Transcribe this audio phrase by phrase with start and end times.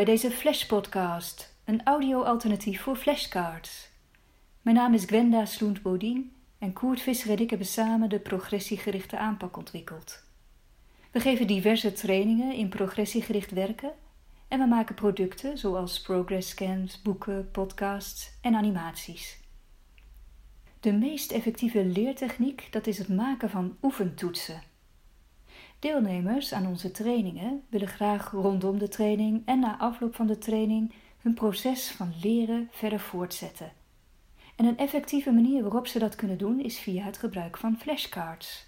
[0.00, 3.88] Bij deze Flash Podcast, een audio-alternatief voor flashcards.
[4.62, 9.56] Mijn naam is Gwenda Sloent-Bodien en Koert Visser en ik hebben samen de progressiegerichte aanpak
[9.56, 10.22] ontwikkeld.
[11.10, 13.92] We geven diverse trainingen in progressiegericht werken
[14.48, 19.38] en we maken producten zoals progress scans, boeken, podcasts en animaties.
[20.80, 24.69] De meest effectieve leertechniek dat is het maken van oefentoetsen.
[25.80, 30.92] Deelnemers aan onze trainingen willen graag rondom de training en na afloop van de training
[31.18, 33.72] hun proces van leren verder voortzetten.
[34.56, 38.66] En een effectieve manier waarop ze dat kunnen doen is via het gebruik van flashcards.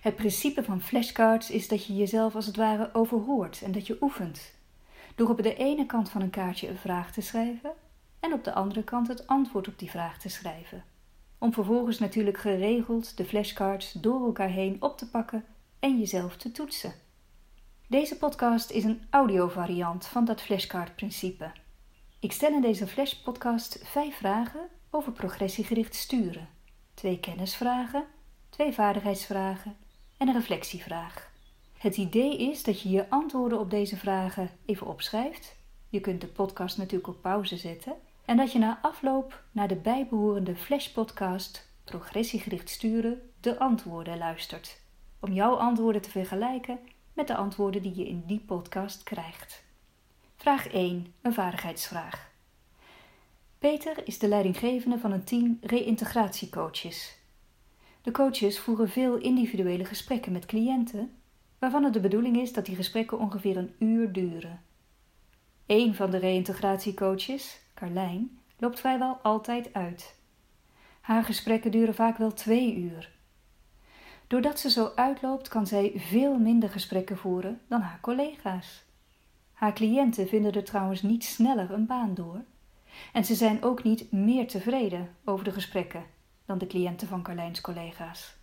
[0.00, 3.96] Het principe van flashcards is dat je jezelf als het ware overhoort en dat je
[4.00, 4.54] oefent.
[5.14, 7.72] Door op de ene kant van een kaartje een vraag te schrijven
[8.20, 10.84] en op de andere kant het antwoord op die vraag te schrijven.
[11.38, 15.44] Om vervolgens natuurlijk geregeld de flashcards door elkaar heen op te pakken
[15.80, 16.92] en jezelf te toetsen.
[17.86, 21.52] Deze podcast is een audiovariant van dat flashcard-principe.
[22.18, 26.48] Ik stel in deze flashpodcast vijf vragen over progressiegericht sturen,
[26.94, 28.04] twee kennisvragen,
[28.48, 29.76] twee vaardigheidsvragen
[30.16, 31.30] en een reflectievraag.
[31.78, 35.56] Het idee is dat je je antwoorden op deze vragen even opschrijft.
[35.88, 37.94] Je kunt de podcast natuurlijk op pauze zetten.
[38.24, 44.80] En dat je na afloop naar de bijbehorende flashpodcast Progressiegericht sturen de antwoorden luistert
[45.20, 46.78] om jouw antwoorden te vergelijken
[47.12, 49.62] met de antwoorden die je in die podcast krijgt.
[50.36, 52.30] Vraag 1, een vaardigheidsvraag.
[53.58, 57.18] Peter is de leidinggevende van een team reïntegratiecoaches.
[58.02, 61.12] De coaches voeren veel individuele gesprekken met cliënten,
[61.58, 64.62] waarvan het de bedoeling is dat die gesprekken ongeveer een uur duren.
[65.66, 70.16] Een van de reïntegratiecoaches, Carlijn, loopt vrijwel altijd uit.
[71.00, 73.17] Haar gesprekken duren vaak wel twee uur.
[74.28, 78.84] Doordat ze zo uitloopt, kan zij veel minder gesprekken voeren dan haar collega's.
[79.52, 82.44] Haar cliënten vinden er trouwens niet sneller een baan door.
[83.12, 86.04] En ze zijn ook niet meer tevreden over de gesprekken
[86.46, 88.36] dan de cliënten van Carlijns collega's.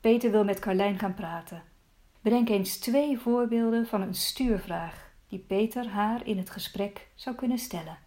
[0.00, 1.62] Peter wil met Carlijn gaan praten.
[2.20, 7.58] Bedenk eens twee voorbeelden van een stuurvraag die Peter haar in het gesprek zou kunnen
[7.58, 7.98] stellen.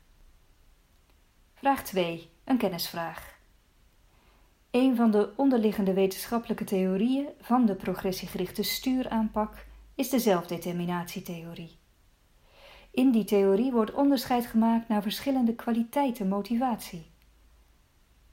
[1.53, 2.29] Vraag 2.
[2.43, 3.32] Een kennisvraag.
[4.73, 11.77] Een van de onderliggende wetenschappelijke theorieën van de progressiegerichte stuuraanpak is de zelfdeterminatietheorie.
[12.91, 17.05] In die theorie wordt onderscheid gemaakt naar verschillende kwaliteiten motivatie.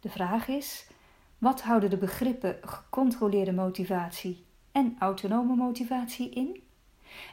[0.01, 0.91] De vraag is:
[1.39, 6.63] wat houden de begrippen gecontroleerde motivatie en autonome motivatie in?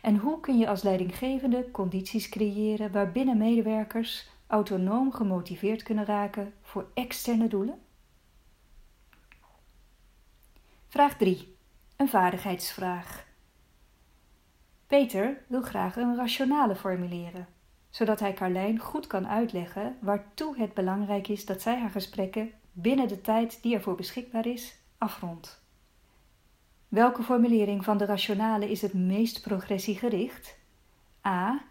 [0.02, 6.88] En hoe kun je als leidinggevende condities creëren waarbinnen medewerkers autonoom gemotiveerd kunnen raken voor
[6.94, 7.86] externe doelen?
[10.98, 11.56] Vraag 3.
[11.96, 13.26] Een vaardigheidsvraag.
[14.88, 17.48] Peter wil graag een rationale formuleren,
[17.90, 23.08] zodat hij Carlijn goed kan uitleggen waartoe het belangrijk is dat zij haar gesprekken binnen
[23.08, 25.62] de tijd die ervoor beschikbaar is afrondt.
[26.88, 30.58] Welke formulering van de rationale is het meest progressiegericht?
[31.26, 31.64] A.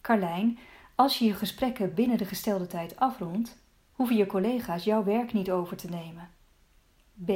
[0.00, 0.58] Carlijn,
[0.94, 3.56] als je je gesprekken binnen de gestelde tijd afrondt,
[3.92, 6.30] hoeven je collega's jouw werk niet over te nemen.
[7.24, 7.30] B.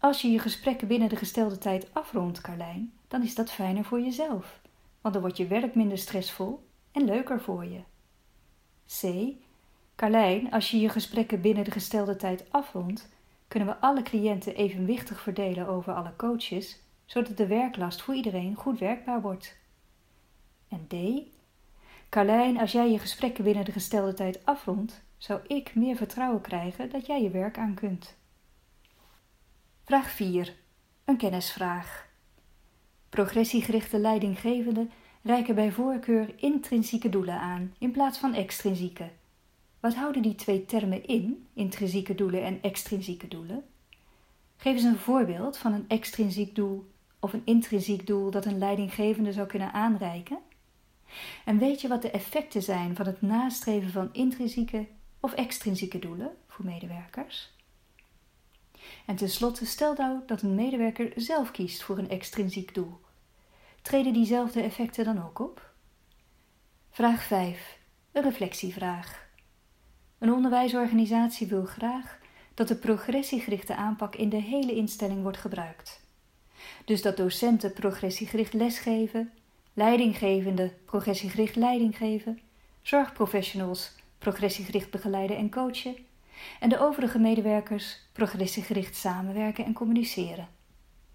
[0.00, 4.00] Als je je gesprekken binnen de gestelde tijd afrondt, Carlijn, dan is dat fijner voor
[4.00, 4.60] jezelf,
[5.00, 7.80] want dan wordt je werk minder stressvol en leuker voor je.
[9.00, 9.34] C.
[9.96, 13.08] Carlijn, als je je gesprekken binnen de gestelde tijd afrondt,
[13.48, 18.78] kunnen we alle cliënten evenwichtig verdelen over alle coaches, zodat de werklast voor iedereen goed
[18.78, 19.56] werkbaar wordt.
[20.68, 20.94] En D.
[22.08, 26.90] Carlijn, als jij je gesprekken binnen de gestelde tijd afrondt, zou ik meer vertrouwen krijgen
[26.90, 28.18] dat jij je werk aan kunt.
[29.90, 30.54] Vraag 4.
[31.04, 32.08] Een kennisvraag.
[33.08, 34.90] Progressiegerichte leidinggevenden
[35.22, 39.10] reiken bij voorkeur intrinsieke doelen aan in plaats van extrinsieke.
[39.80, 43.64] Wat houden die twee termen in, intrinsieke doelen en extrinsieke doelen?
[44.56, 46.90] Geef eens een voorbeeld van een extrinsiek doel
[47.20, 50.38] of een intrinsiek doel dat een leidinggevende zou kunnen aanreiken.
[51.44, 54.86] En weet je wat de effecten zijn van het nastreven van intrinsieke
[55.20, 57.58] of extrinsieke doelen voor medewerkers?
[59.06, 63.00] En tenslotte stel nou dat een medewerker zelf kiest voor een extrinsiek doel.
[63.82, 65.70] Treden diezelfde effecten dan ook op?
[66.90, 67.78] Vraag 5.
[68.12, 69.28] Een reflectievraag.
[70.18, 72.18] Een onderwijsorganisatie wil graag
[72.54, 76.00] dat de progressiegerichte aanpak in de hele instelling wordt gebruikt.
[76.84, 79.32] Dus dat docenten progressiegericht lesgeven,
[79.72, 82.40] leidinggevende progressiegericht leiding geven,
[82.82, 85.96] zorgprofessionals progressiegericht begeleiden en coachen
[86.60, 90.48] en de overige medewerkers progressiegericht samenwerken en communiceren.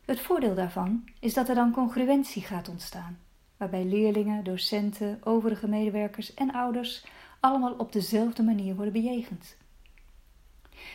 [0.06, 3.20] Het voordeel daarvan is dat er dan congruentie gaat ontstaan,
[3.58, 7.06] waarbij leerlingen, docenten, overige medewerkers en ouders
[7.40, 9.58] allemaal op dezelfde manier worden bejegend.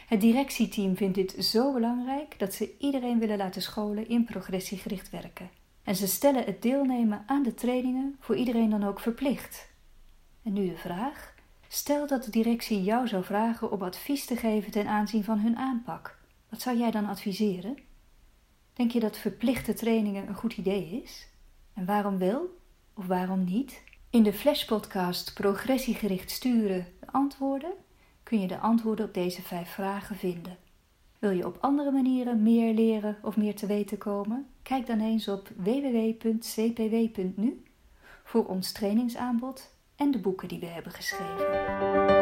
[0.07, 5.51] Het directieteam vindt dit zo belangrijk dat ze iedereen willen laten scholen in progressiegericht werken.
[5.83, 9.69] En ze stellen het deelnemen aan de trainingen voor iedereen dan ook verplicht.
[10.43, 11.35] En nu de vraag:
[11.73, 15.57] stel dat de directie jou zou vragen om advies te geven ten aanzien van hun
[15.57, 16.19] aanpak.
[16.49, 17.77] Wat zou jij dan adviseren?
[18.73, 21.29] Denk je dat verplichte trainingen een goed idee is?
[21.75, 22.59] En waarom wel
[22.95, 23.83] of waarom niet?
[24.11, 27.73] In de Flash-podcast Progressiegericht sturen de antwoorden
[28.23, 30.57] kun je de antwoorden op deze vijf vragen vinden.
[31.19, 34.47] Wil je op andere manieren meer leren of meer te weten komen?
[34.63, 36.85] Kijk dan eens op www.cpw.nu
[38.25, 42.20] voor ons trainingsaanbod en de boeken die we hebben geschreven.